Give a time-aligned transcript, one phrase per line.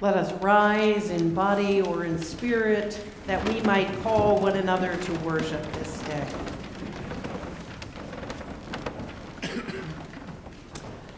[0.00, 5.12] Let us rise in body or in spirit that we might call one another to
[5.20, 6.26] worship this day.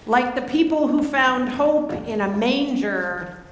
[0.05, 3.45] Like the people who found hope in a manger,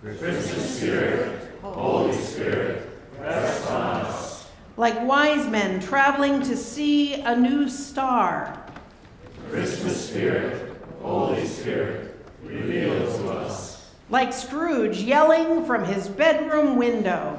[0.00, 2.88] Christmas Spirit, Holy Spirit,
[3.18, 4.50] rest on us.
[4.78, 8.64] like wise men traveling to see a new star,
[9.50, 12.93] Christmas Spirit, Holy Spirit, reveal.
[14.14, 17.36] Like Scrooge yelling from his bedroom window,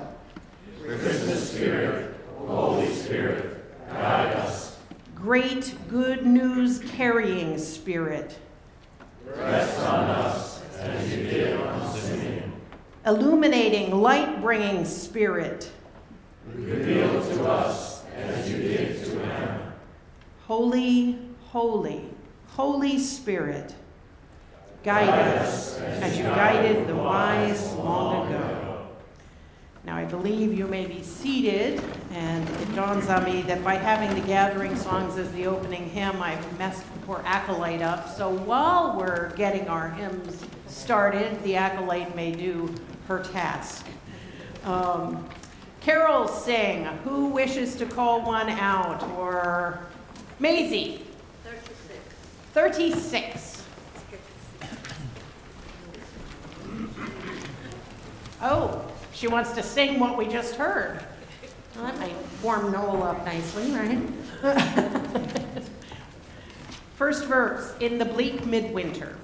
[0.83, 4.77] Christmas Spirit, Holy Spirit, guide us.
[5.15, 8.37] great good news carrying spirit,
[9.25, 12.51] Rest on us as you did on Simeon.
[13.05, 15.71] illuminating light bringing spirit,
[16.53, 19.73] Reveal to us as you did to Anna.
[20.45, 22.01] holy, holy,
[22.49, 23.73] Holy Spirit,
[24.85, 25.09] guide
[25.39, 28.85] us as you guided the wise long ago.
[29.83, 31.81] Now, I believe you may be seated,
[32.11, 36.21] and it dawns on me that by having the gathering songs as the opening hymn,
[36.21, 38.15] I've messed the poor acolyte up.
[38.15, 42.71] So while we're getting our hymns started, the acolyte may do
[43.07, 43.87] her task.
[44.65, 45.27] Um,
[45.81, 46.85] carols sing.
[47.03, 49.01] Who wishes to call one out?
[49.17, 49.79] Or
[50.39, 51.01] Maisie?
[51.43, 51.99] 36.
[52.53, 53.54] 36.
[58.47, 58.79] Oh,
[59.11, 61.03] she wants to sing what we just heard.
[61.75, 62.13] Well, that might
[62.43, 63.97] warm Noel up nicely, right?
[66.95, 69.17] First verse, in the bleak midwinter.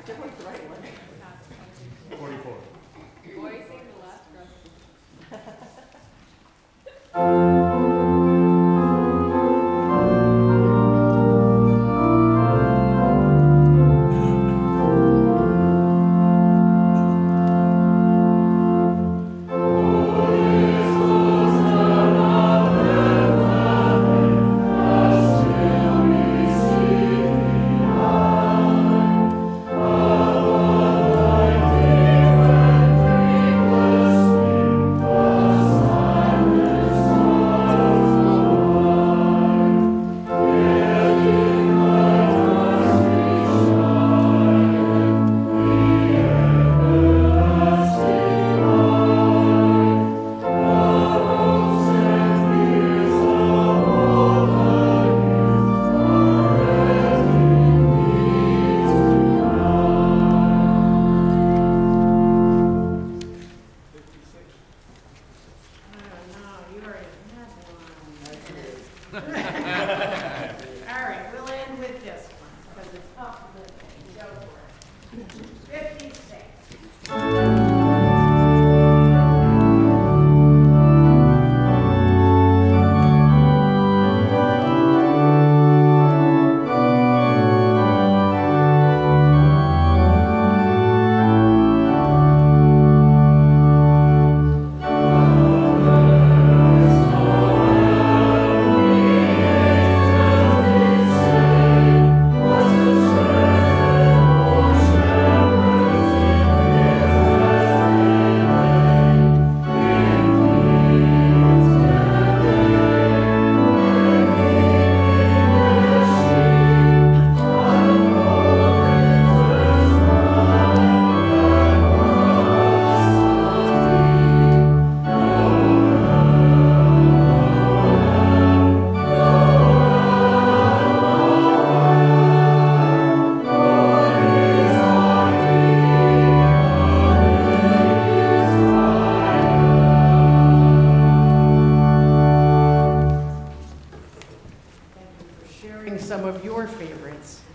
[0.00, 2.18] whichever one's the right one.
[2.18, 2.69] 44.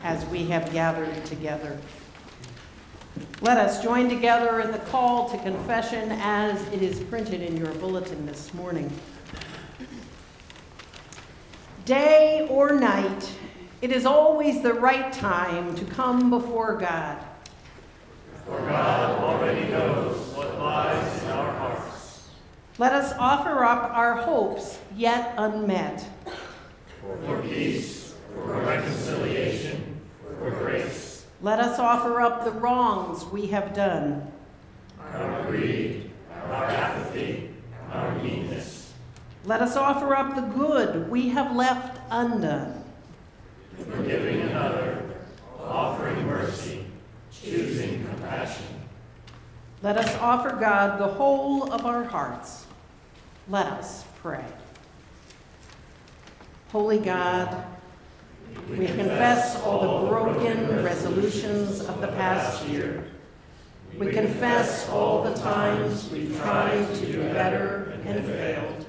[0.03, 1.79] As we have gathered together.
[3.41, 7.73] Let us join together in the call to confession as it is printed in your
[7.75, 8.91] bulletin this morning.
[11.85, 13.31] Day or night,
[13.81, 17.23] it is always the right time to come before God.
[18.45, 22.27] For God already knows what lies in our hearts.
[22.77, 26.05] Let us offer up our hopes yet unmet.
[31.45, 34.31] Let us offer up the wrongs we have done.
[34.99, 36.09] Our greed,
[36.49, 37.51] our apathy,
[37.91, 38.91] our meanness.
[39.43, 42.83] Let us offer up the good we have left undone.
[43.77, 45.03] Forgiving another,
[45.59, 46.87] offering mercy,
[47.31, 48.65] choosing compassion.
[49.83, 52.65] Let us offer God the whole of our hearts.
[53.47, 54.43] Let us pray.
[56.71, 57.65] Holy God,
[58.69, 63.05] we confess all the broken resolutions of the past year.
[63.97, 68.85] We confess all the times we tried to do better and failed.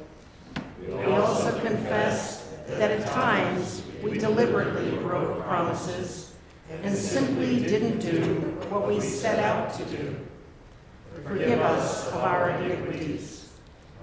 [0.88, 6.34] We also confess that at times we deliberately broke promises
[6.82, 8.34] and simply didn't do
[8.70, 10.16] what we set out to do.
[11.24, 13.48] Forgive us of our iniquities.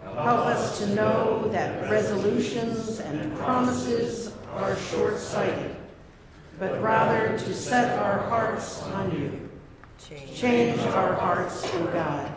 [0.03, 5.75] Help us to know that resolutions and promises are short-sighted,
[6.59, 9.49] but rather to set our hearts on you.
[10.33, 12.31] Change our hearts, O God.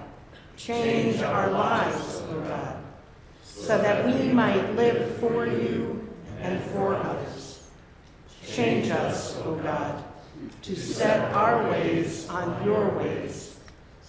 [0.56, 2.76] Change our lives, O God,
[3.44, 6.08] so that we might live for you
[6.40, 7.68] and for others.
[8.46, 10.02] Change us, O God,
[10.62, 13.58] to set our ways on your ways,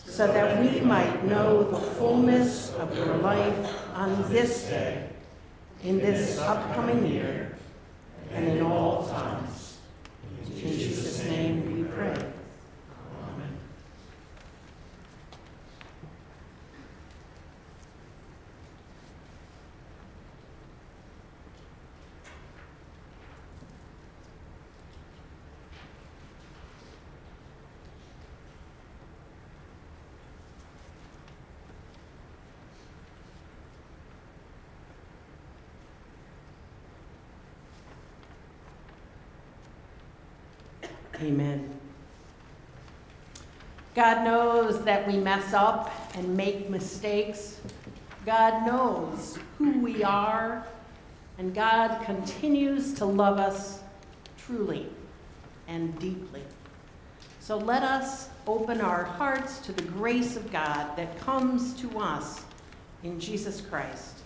[0.06, 5.10] so that we might know the fullness of your life on this day,
[5.84, 7.47] in this upcoming year,
[8.34, 9.78] and in all times.
[10.46, 12.14] In Jesus' name we pray.
[12.14, 13.58] Amen.
[41.22, 41.68] Amen.
[43.96, 47.60] God knows that we mess up and make mistakes.
[48.26, 50.68] God knows who we are,
[51.40, 53.82] and God continues to love us
[54.38, 54.88] truly
[55.68, 56.44] and deeply.
[57.40, 62.46] So let us open our hearts to the grace of God that comes to us
[63.04, 64.20] in Jesus Christ,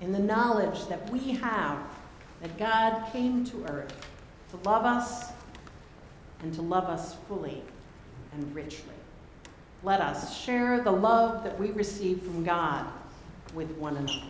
[0.00, 1.78] in the knowledge that we have
[2.40, 3.94] that God came to earth
[4.50, 5.30] to love us
[6.42, 7.62] and to love us fully
[8.32, 8.94] and richly.
[9.82, 12.86] Let us share the love that we receive from God
[13.54, 14.22] with one another.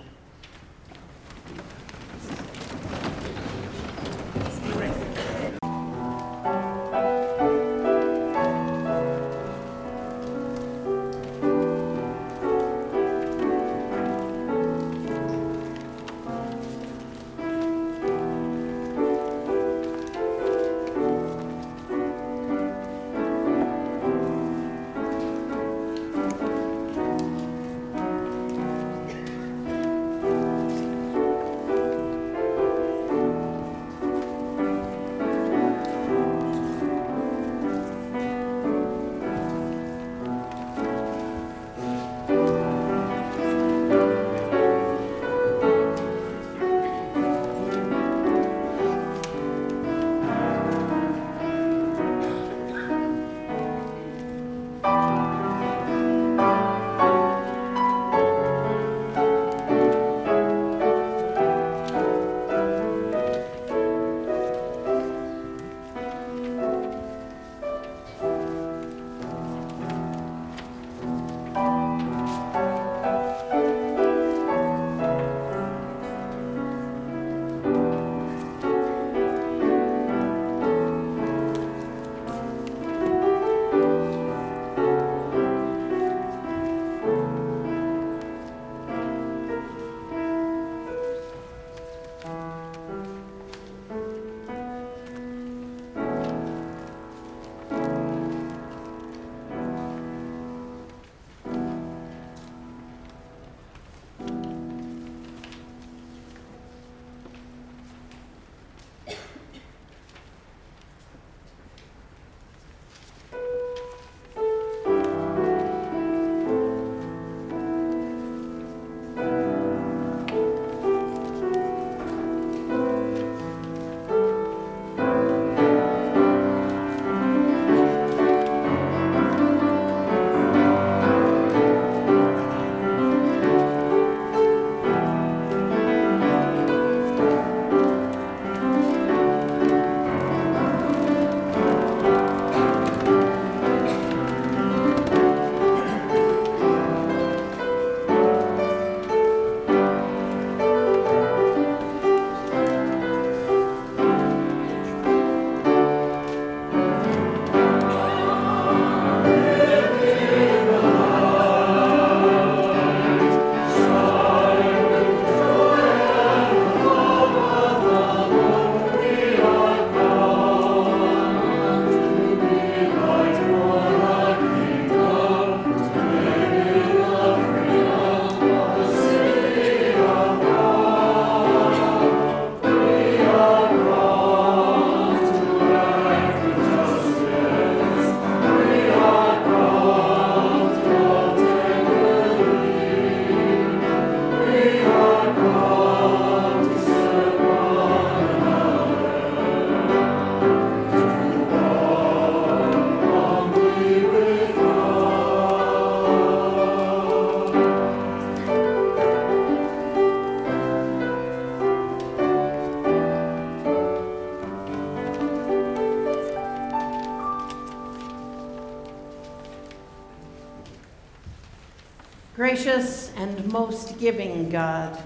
[223.61, 224.99] Most giving God,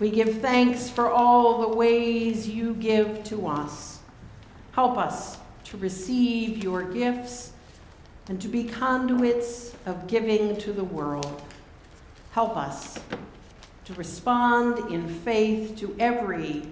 [0.00, 4.00] we give thanks for all the ways you give to us.
[4.72, 7.52] Help us to receive your gifts
[8.28, 11.40] and to be conduits of giving to the world.
[12.32, 12.98] Help us
[13.84, 16.64] to respond in faith to every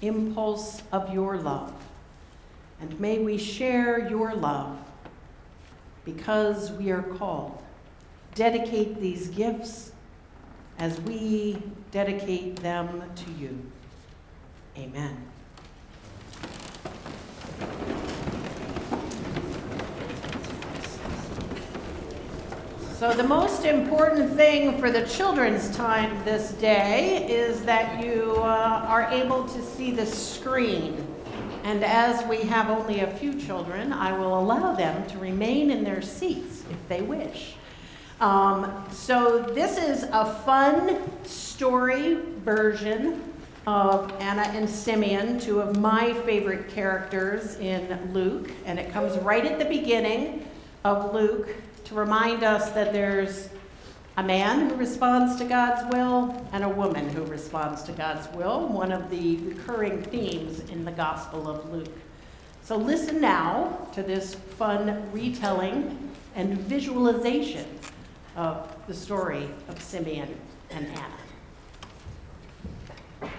[0.00, 1.74] impulse of your love.
[2.80, 4.78] And may we share your love
[6.06, 7.62] because we are called.
[8.34, 9.92] Dedicate these gifts
[10.78, 11.60] as we
[11.90, 13.58] dedicate them to you.
[14.76, 15.28] Amen.
[22.98, 28.86] So, the most important thing for the children's time this day is that you uh,
[28.88, 31.06] are able to see the screen.
[31.62, 35.84] And as we have only a few children, I will allow them to remain in
[35.84, 37.57] their seats if they wish.
[38.20, 43.22] Um, so, this is a fun story version
[43.64, 48.50] of Anna and Simeon, two of my favorite characters in Luke.
[48.66, 50.48] And it comes right at the beginning
[50.84, 51.54] of Luke
[51.84, 53.50] to remind us that there's
[54.16, 58.66] a man who responds to God's will and a woman who responds to God's will,
[58.66, 61.96] one of the recurring themes in the Gospel of Luke.
[62.64, 67.64] So listen now to this fun retelling and visualization
[68.38, 70.32] of the story of Simeon
[70.70, 73.32] and Anna.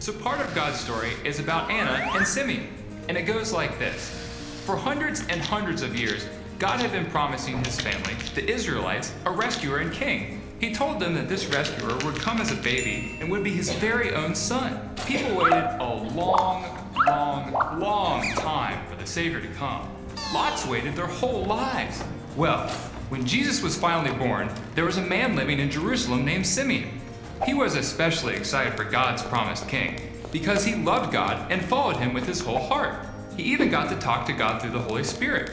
[0.00, 2.66] So, part of God's story is about Anna and Simeon,
[3.08, 6.26] and it goes like this For hundreds and hundreds of years,
[6.58, 10.42] God had been promising his family, the Israelites, a rescuer and king.
[10.58, 13.72] He told them that this rescuer would come as a baby and would be his
[13.74, 14.90] very own son.
[15.06, 16.64] People waited a long,
[17.06, 19.88] long, long time for the Savior to come.
[20.34, 22.02] Lots waited their whole lives.
[22.36, 22.70] Well,
[23.08, 27.00] when Jesus was finally born, there was a man living in Jerusalem named Simeon.
[27.44, 30.00] He was especially excited for God's promised king
[30.32, 33.06] because he loved God and followed him with his whole heart.
[33.36, 35.52] He even got to talk to God through the Holy Spirit.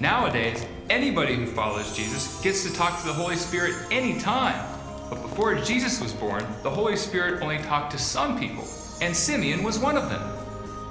[0.00, 4.68] Nowadays, anybody who follows Jesus gets to talk to the Holy Spirit anytime.
[5.08, 8.68] But before Jesus was born, the Holy Spirit only talked to some people,
[9.00, 10.22] and Simeon was one of them.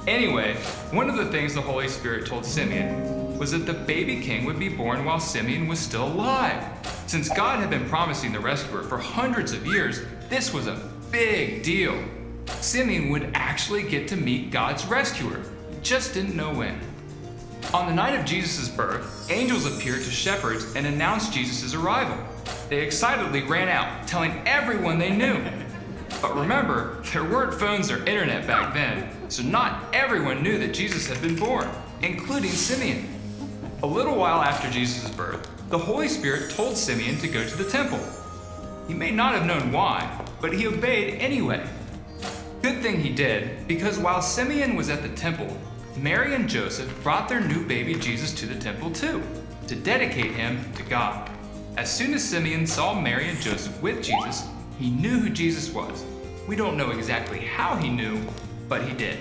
[0.08, 0.56] Anyway,
[0.92, 4.60] one of the things the Holy Spirit told Simeon was that the baby king would
[4.60, 6.64] be born while Simeon was still alive.
[7.08, 11.64] Since God had been promising the rescuer for hundreds of years, this was a big
[11.64, 12.00] deal.
[12.60, 15.42] Simeon would actually get to meet God's rescuer,
[15.82, 16.80] just didn't know when.
[17.74, 22.16] On the night of Jesus' birth, angels appeared to shepherds and announced Jesus' arrival.
[22.70, 25.44] They excitedly ran out, telling everyone they knew.
[26.22, 31.08] But remember, there weren't phones or internet back then, so not everyone knew that Jesus
[31.08, 31.68] had been born,
[32.04, 33.18] including Simeon.
[33.84, 37.68] A little while after Jesus' birth, the Holy Spirit told Simeon to go to the
[37.68, 38.00] temple.
[38.88, 41.68] He may not have known why, but he obeyed anyway.
[42.62, 45.58] Good thing he did, because while Simeon was at the temple,
[45.98, 49.24] Mary and Joseph brought their new baby Jesus to the temple too,
[49.66, 51.32] to dedicate him to God.
[51.76, 56.06] As soon as Simeon saw Mary and Joseph with Jesus, he knew who Jesus was.
[56.48, 58.22] We don't know exactly how he knew,
[58.70, 59.18] but he did.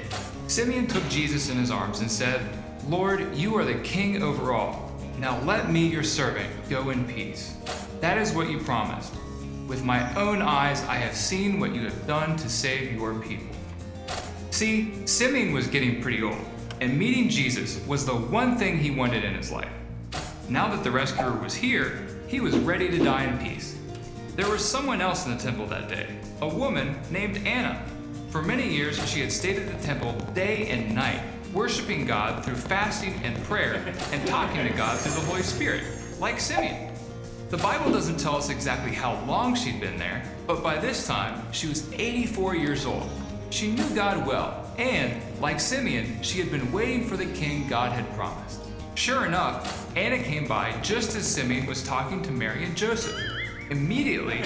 [0.49, 2.42] Simeon took Jesus in his arms and said,
[2.88, 4.92] Lord, you are the king over all.
[5.18, 7.56] Now let me, your servant, go in peace.
[8.00, 9.14] That is what you promised.
[9.66, 13.46] With my own eyes, I have seen what you have done to save your people.
[14.50, 16.44] See, Simeon was getting pretty old
[16.80, 19.70] and meeting Jesus was the one thing he wanted in his life.
[20.48, 23.76] Now that the rescuer was here, he was ready to die in peace.
[24.34, 26.06] There was someone else in the temple that day,
[26.40, 27.84] a woman named Anna.
[28.30, 31.20] For many years, she had stayed at the temple day and night,
[31.52, 33.82] worshiping God through fasting and prayer
[34.12, 35.84] and talking to God through the Holy Spirit,
[36.18, 36.92] like Simeon.
[37.50, 41.42] The Bible doesn't tell us exactly how long she'd been there, but by this time,
[41.52, 43.08] she was 84 years old.
[43.50, 47.92] She knew God well and, like Simeon, she had been waiting for the king God
[47.92, 48.62] had promised.
[48.94, 53.14] Sure enough, Anna came by just as Simeon was talking to Mary and Joseph.
[53.70, 54.42] Immediately,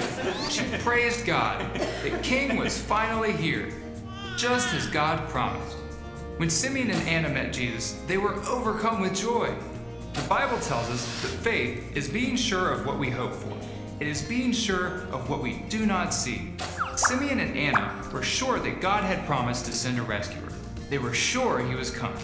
[0.49, 1.63] she praised God.
[2.03, 3.71] The king was finally here,
[4.37, 5.77] just as God promised.
[6.37, 9.55] When Simeon and Anna met Jesus, they were overcome with joy.
[10.11, 13.57] The Bible tells us that faith is being sure of what we hope for.
[14.01, 16.51] It is being sure of what we do not see.
[16.97, 20.51] Simeon and Anna were sure that God had promised to send a rescuer.
[20.89, 22.21] They were sure he was coming.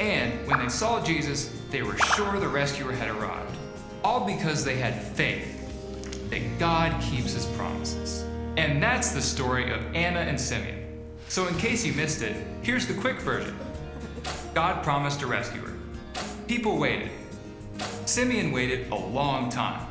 [0.00, 3.56] And when they saw Jesus, they were sure the rescuer had arrived.
[4.04, 8.26] All because they had faith that God keeps his promises.
[8.58, 10.75] And that's the story of Anna and Simeon.
[11.28, 13.56] So, in case you missed it, here's the quick version
[14.54, 15.72] God promised a rescuer.
[16.46, 17.10] People waited.
[18.06, 19.86] Simeon waited a long time.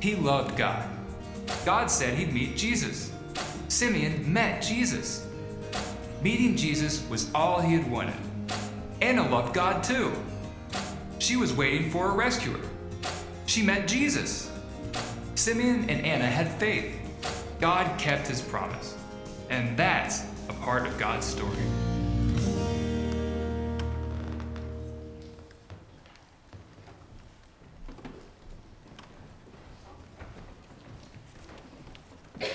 [0.00, 0.88] He loved God.
[1.64, 3.12] God said he'd meet Jesus.
[3.68, 5.26] Simeon met Jesus.
[6.22, 8.14] Meeting Jesus was all he had wanted.
[9.00, 10.12] Anna loved God too.
[11.18, 12.60] She was waiting for a rescuer.
[13.46, 14.50] She met Jesus.
[15.36, 16.98] Simeon and Anna had faith.
[17.60, 18.93] God kept his promise.
[19.54, 21.52] And that's a part of God's story.
[32.40, 32.48] Now,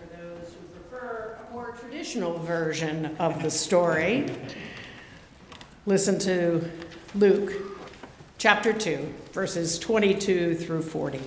[0.00, 4.26] for those who prefer a more traditional version of the story,
[5.84, 6.70] listen to
[7.14, 7.52] Luke
[8.38, 11.20] chapter 2, verses 22 through 40.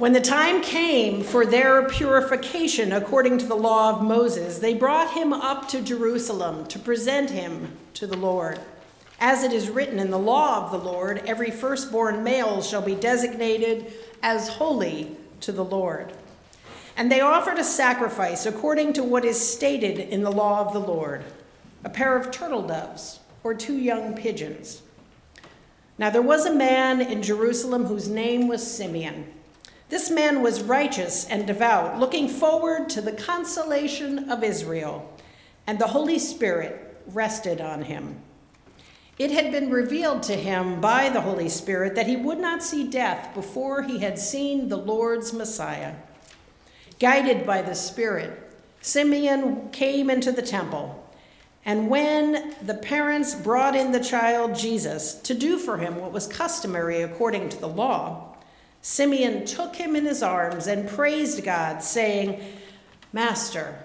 [0.00, 5.12] When the time came for their purification according to the law of Moses, they brought
[5.12, 8.58] him up to Jerusalem to present him to the Lord.
[9.18, 12.94] As it is written in the law of the Lord, every firstborn male shall be
[12.94, 16.14] designated as holy to the Lord.
[16.96, 20.80] And they offered a sacrifice according to what is stated in the law of the
[20.80, 21.24] Lord
[21.84, 24.80] a pair of turtle doves or two young pigeons.
[25.98, 29.26] Now there was a man in Jerusalem whose name was Simeon.
[29.90, 35.12] This man was righteous and devout, looking forward to the consolation of Israel,
[35.66, 38.20] and the Holy Spirit rested on him.
[39.18, 42.88] It had been revealed to him by the Holy Spirit that he would not see
[42.88, 45.96] death before he had seen the Lord's Messiah.
[47.00, 48.38] Guided by the Spirit,
[48.80, 51.04] Simeon came into the temple.
[51.64, 56.28] And when the parents brought in the child Jesus to do for him what was
[56.28, 58.36] customary according to the law,
[58.82, 62.42] Simeon took him in his arms and praised God, saying,
[63.12, 63.84] Master,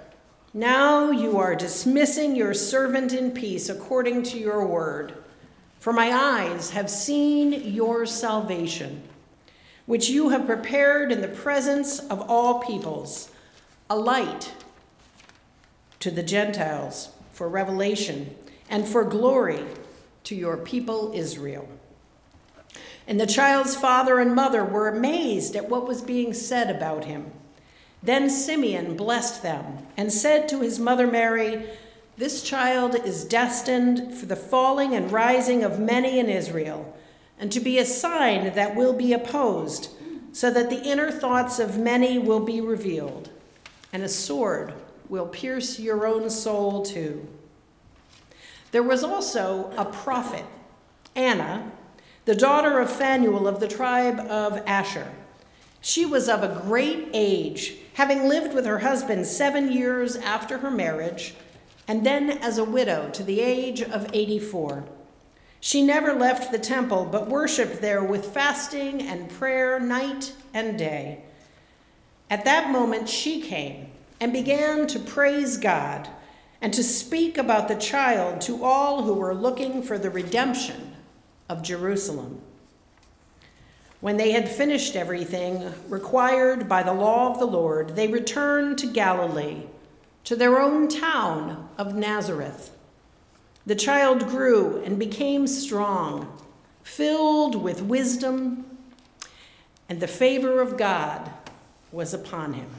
[0.54, 5.14] now you are dismissing your servant in peace according to your word.
[5.80, 9.04] For my eyes have seen your salvation,
[9.86, 13.30] which you have prepared in the presence of all peoples,
[13.90, 14.54] a light
[16.00, 18.34] to the Gentiles for revelation
[18.70, 19.64] and for glory
[20.24, 21.68] to your people Israel.
[23.08, 27.32] And the child's father and mother were amazed at what was being said about him.
[28.02, 31.66] Then Simeon blessed them and said to his mother Mary,
[32.18, 36.96] This child is destined for the falling and rising of many in Israel,
[37.40, 39.90] and to be a sign that will be opposed,
[40.32, 43.30] so that the inner thoughts of many will be revealed,
[43.94, 44.74] and a sword
[45.10, 47.28] will pierce your own soul too.
[48.72, 50.46] There was also a prophet,
[51.16, 51.72] Anna
[52.26, 55.12] the daughter of Phanuel of the tribe of Asher.
[55.80, 60.72] She was of a great age, having lived with her husband seven years after her
[60.72, 61.36] marriage,
[61.88, 64.86] and then as a widow to the age of 84.
[65.60, 71.22] She never left the temple, but worshiped there with fasting and prayer night and day.
[72.32, 76.10] At that moment, she came and began to praise God
[76.60, 80.95] and to speak about the child to all who were looking for the redemption
[81.50, 82.42] of Jerusalem.
[84.02, 88.88] When they had finished everything required by the law of the Lord, they returned to
[88.88, 89.64] Galilee,
[90.26, 92.72] to their own town of Nazareth.
[93.66, 96.40] The child grew and became strong,
[96.84, 98.78] filled with wisdom,
[99.90, 101.32] and the favor of God
[101.92, 102.70] was upon him.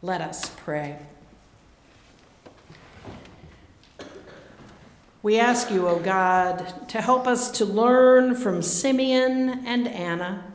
[0.00, 0.98] Let us pray.
[5.24, 10.52] We ask you, O God, to help us to learn from Simeon and Anna,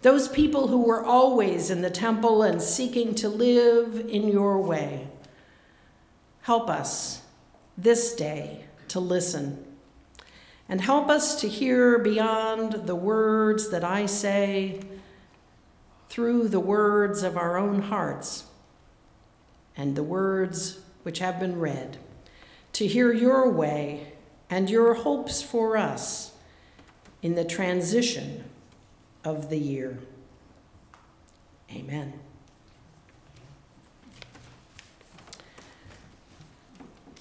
[0.00, 5.08] those people who were always in the temple and seeking to live in your way.
[6.40, 7.20] Help us
[7.76, 9.66] this day to listen,
[10.66, 14.80] and help us to hear beyond the words that I say
[16.08, 18.44] through the words of our own hearts
[19.76, 21.98] and the words which have been read
[22.72, 24.12] to hear your way
[24.48, 26.32] and your hopes for us
[27.22, 28.44] in the transition
[29.24, 29.98] of the year.
[31.70, 32.14] Amen.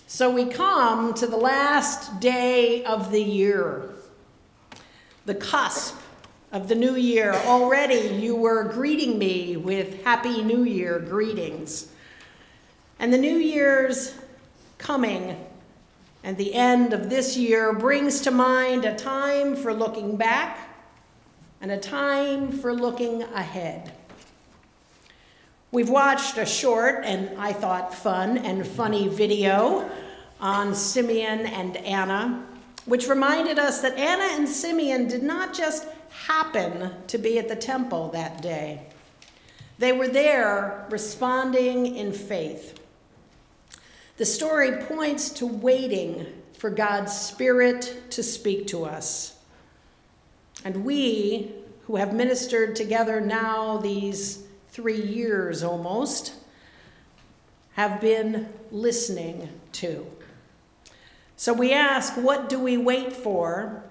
[0.07, 3.89] So we come to the last day of the year,
[5.25, 5.95] the cusp
[6.51, 7.33] of the new year.
[7.33, 11.91] Already you were greeting me with Happy New Year greetings.
[12.97, 14.13] And the New Year's
[14.79, 15.37] coming
[16.23, 20.67] and the end of this year brings to mind a time for looking back
[21.61, 23.91] and a time for looking ahead.
[25.71, 29.89] We've watched a short and I thought fun and funny video
[30.41, 32.43] on Simeon and Anna,
[32.85, 37.55] which reminded us that Anna and Simeon did not just happen to be at the
[37.55, 38.81] temple that day.
[39.77, 42.78] They were there responding in faith.
[44.19, 49.37] The story points to waiting for God's Spirit to speak to us.
[50.65, 51.53] And we,
[51.83, 56.33] who have ministered together now these three years almost,
[57.75, 60.05] have been listening to.
[61.37, 63.85] So we ask, what do we wait for?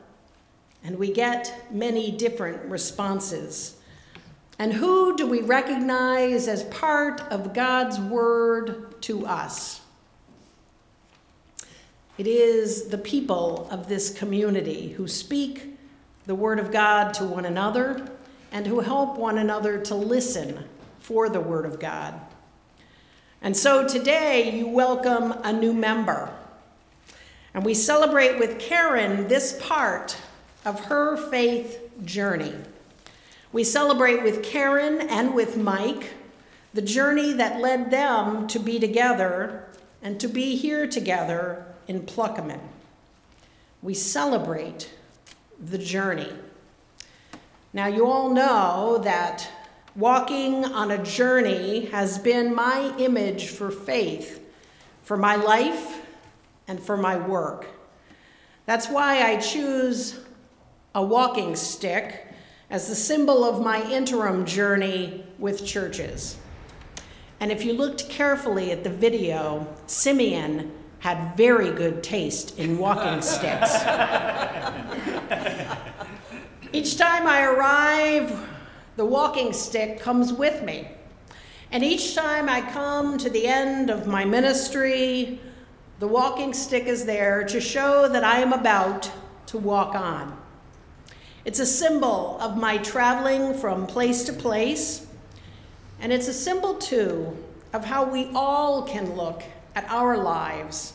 [0.84, 3.78] And we get many different responses.
[4.58, 9.80] And who do we recognize as part of God's word to us?
[12.18, 15.78] It is the people of this community who speak
[16.26, 18.10] the word of God to one another
[18.50, 20.64] and who help one another to listen
[20.98, 22.20] for the word of God.
[23.40, 26.28] And so today you welcome a new member.
[27.54, 30.16] And we celebrate with Karen this part
[30.64, 32.54] of her faith journey.
[33.52, 36.14] We celebrate with Karen and with Mike
[36.74, 39.68] the journey that led them to be together
[40.02, 42.60] and to be here together in Pluckemin.
[43.82, 44.92] We celebrate
[45.58, 46.32] the journey.
[47.72, 49.48] Now, you all know that
[49.96, 54.40] walking on a journey has been my image for faith,
[55.02, 56.02] for my life,
[56.68, 57.66] and for my work.
[58.66, 60.20] That's why I choose
[60.94, 62.26] a walking stick
[62.70, 66.36] as the symbol of my interim journey with churches.
[67.40, 73.22] And if you looked carefully at the video, Simeon had very good taste in walking
[73.22, 73.72] sticks.
[76.72, 78.48] Each time I arrive,
[78.96, 80.88] the walking stick comes with me.
[81.70, 85.40] And each time I come to the end of my ministry,
[85.98, 89.10] the walking stick is there to show that I am about
[89.46, 90.36] to walk on.
[91.44, 95.06] It's a symbol of my traveling from place to place,
[96.00, 97.36] and it's a symbol, too,
[97.72, 99.42] of how we all can look
[99.74, 100.94] at our lives.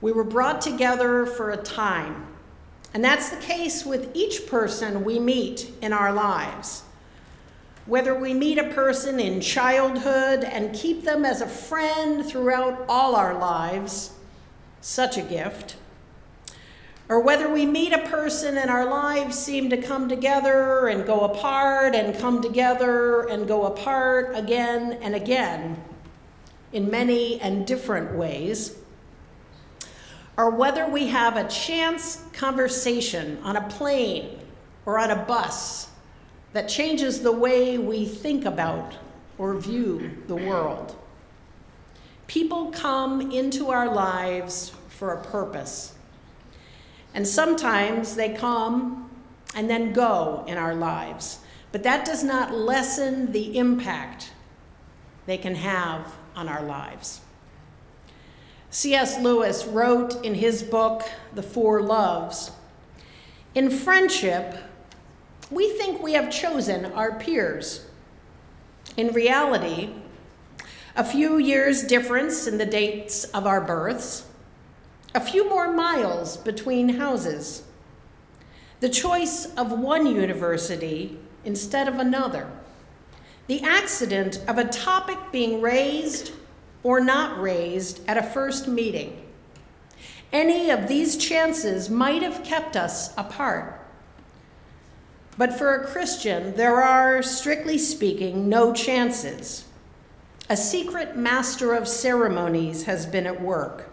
[0.00, 2.26] We were brought together for a time,
[2.92, 6.82] and that's the case with each person we meet in our lives.
[7.86, 13.14] Whether we meet a person in childhood and keep them as a friend throughout all
[13.14, 14.12] our lives,
[14.80, 15.76] such a gift
[17.08, 21.20] or whether we meet a person and our lives seem to come together and go
[21.20, 25.82] apart and come together and go apart again and again
[26.74, 28.76] in many and different ways,
[30.36, 34.40] or whether we have a chance conversation on a plane
[34.84, 35.88] or on a bus
[36.52, 38.96] that changes the way we think about
[39.38, 40.96] or view the world.
[42.26, 45.94] People come into our lives for a purpose.
[47.14, 49.08] And sometimes they come
[49.54, 51.38] and then go in our lives.
[51.70, 54.32] But that does not lessen the impact
[55.26, 57.20] they can have on our lives.
[58.70, 59.20] C.S.
[59.20, 62.50] Lewis wrote in his book, The Four Loves
[63.54, 64.56] In friendship,
[65.50, 67.86] we think we have chosen our peers.
[68.96, 69.90] In reality,
[70.96, 74.26] a few years' difference in the dates of our births,
[75.14, 77.62] a few more miles between houses,
[78.80, 82.50] the choice of one university instead of another,
[83.46, 86.32] the accident of a topic being raised
[86.82, 89.20] or not raised at a first meeting.
[90.32, 93.80] Any of these chances might have kept us apart.
[95.36, 99.64] But for a Christian, there are, strictly speaking, no chances.
[100.48, 103.90] A secret master of ceremonies has been at work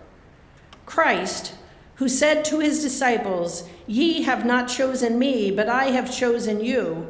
[0.86, 1.54] Christ,
[1.96, 7.08] who said to his disciples, Ye have not chosen me, but I have chosen you,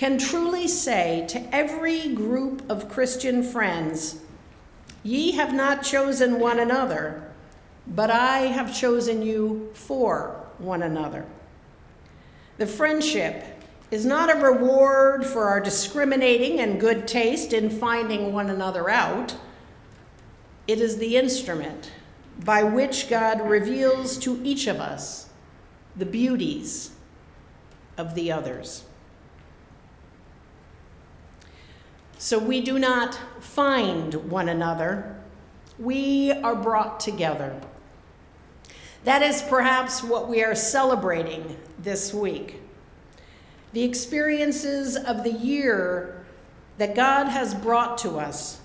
[0.00, 4.18] can truly say to every group of Christian friends,
[5.02, 7.30] Ye have not chosen one another,
[7.86, 11.26] but I have chosen you for one another.
[12.56, 13.44] The friendship
[13.90, 19.36] is not a reward for our discriminating and good taste in finding one another out.
[20.66, 21.92] It is the instrument
[22.42, 25.28] by which God reveals to each of us
[25.94, 26.92] the beauties
[27.98, 28.84] of the others.
[32.20, 35.16] So we do not find one another,
[35.78, 37.58] we are brought together.
[39.04, 42.60] That is perhaps what we are celebrating this week.
[43.72, 46.22] The experiences of the year
[46.76, 48.60] that God has brought to us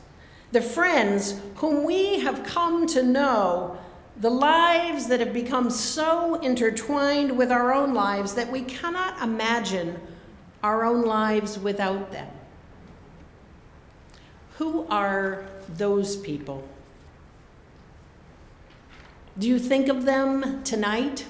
[0.51, 3.77] the friends whom we have come to know,
[4.17, 9.97] the lives that have become so intertwined with our own lives that we cannot imagine
[10.61, 12.27] our own lives without them.
[14.57, 16.67] Who are those people?
[19.37, 21.25] Do you think of them tonight?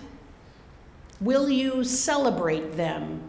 [1.19, 3.21] Will you celebrate them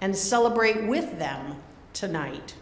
[0.00, 1.56] and celebrate with them
[1.92, 2.54] tonight?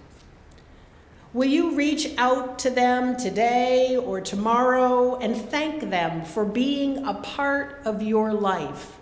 [1.32, 7.14] Will you reach out to them today or tomorrow and thank them for being a
[7.14, 8.96] part of your life?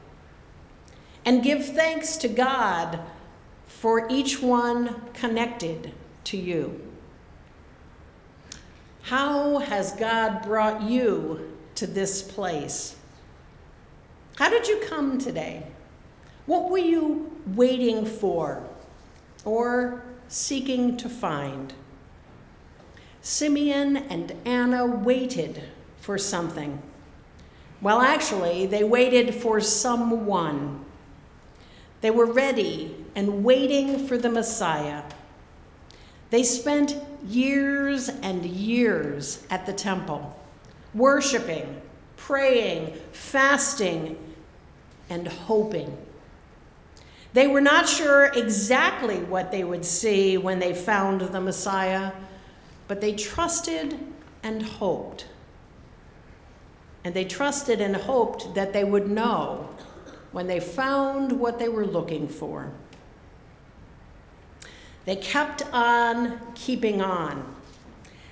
[1.25, 2.99] And give thanks to God
[3.67, 5.93] for each one connected
[6.25, 6.84] to you.
[9.05, 12.97] How has God brought you to this place?
[14.37, 15.67] How did you come today?
[16.47, 18.67] What were you waiting for
[19.45, 21.75] or seeking to find?
[23.21, 25.65] Simeon and Anna waited
[26.01, 26.81] for something.
[27.83, 30.83] Well, actually, they waited for someone.
[32.01, 35.03] They were ready and waiting for the Messiah.
[36.35, 36.97] They spent
[37.29, 40.37] years and years at the temple,
[40.93, 41.81] worshiping,
[42.17, 44.19] praying, fasting,
[45.09, 45.97] and hoping.
[47.35, 52.11] They were not sure exactly what they would see when they found the Messiah,
[52.89, 53.97] but they trusted
[54.43, 55.29] and hoped.
[57.05, 59.69] And they trusted and hoped that they would know
[60.33, 62.73] when they found what they were looking for.
[65.05, 67.55] They kept on keeping on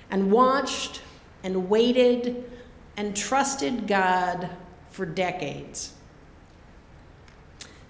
[0.09, 1.01] and watched
[1.43, 2.49] and waited
[2.97, 4.49] and trusted God
[4.89, 5.93] for decades.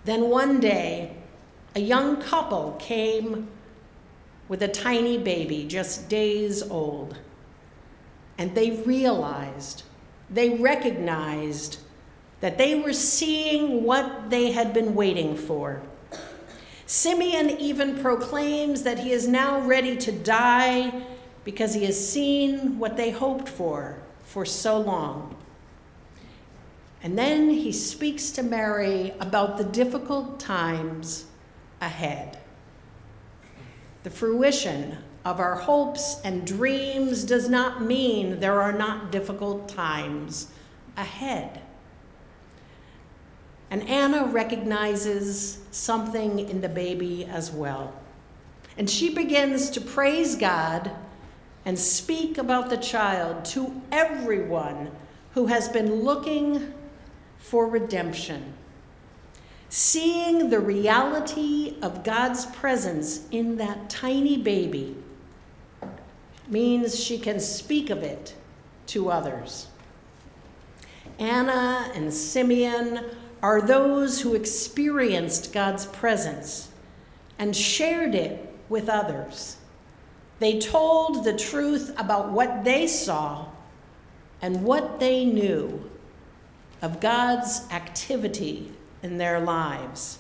[0.05, 1.15] Then one day,
[1.75, 3.47] a young couple came
[4.47, 7.17] with a tiny baby, just days old,
[8.37, 9.83] and they realized,
[10.29, 11.79] they recognized
[12.41, 15.81] that they were seeing what they had been waiting for.
[16.93, 21.01] Simeon even proclaims that he is now ready to die
[21.43, 25.35] because he has seen what they hoped for for so long.
[27.01, 31.25] And then he speaks to Mary about the difficult times
[31.81, 32.37] ahead.
[34.03, 40.51] The fruition of our hopes and dreams does not mean there are not difficult times
[40.95, 41.59] ahead.
[43.73, 47.91] And Anna recognizes something in the baby as well.
[48.77, 50.91] And she begins to praise God
[51.65, 54.91] and speak about the child to everyone
[55.33, 56.71] who has been looking
[57.39, 58.53] for redemption.
[59.69, 64.95] Seeing the reality of God's presence in that tiny baby
[66.47, 68.35] means she can speak of it
[68.85, 69.65] to others.
[71.17, 72.99] Anna and Simeon
[73.43, 76.69] are those who experienced God's presence
[77.37, 79.57] and shared it with others.
[80.39, 83.47] They told the truth about what they saw
[84.41, 85.89] and what they knew
[86.81, 88.71] of God's activity
[89.03, 90.19] in their lives.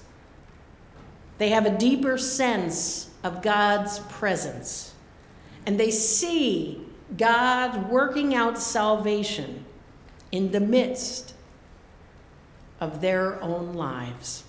[1.37, 4.93] They have a deeper sense of God's presence,
[5.65, 6.85] and they see
[7.17, 9.65] God working out salvation
[10.31, 11.33] in the midst
[12.83, 14.43] of their own lives.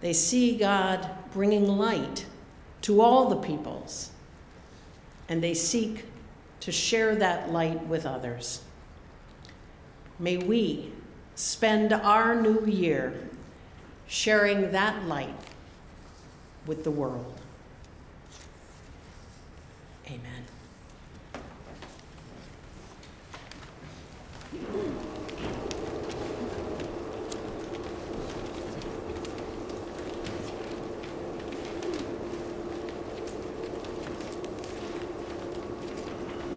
[0.00, 2.24] They see God bringing light
[2.82, 4.10] to all the peoples,
[5.28, 6.06] and they seek
[6.60, 8.62] to share that light with others.
[10.18, 10.92] May we
[11.34, 13.12] spend our new year
[14.06, 15.36] sharing that light
[16.66, 17.38] with the world.
[20.06, 20.44] Amen.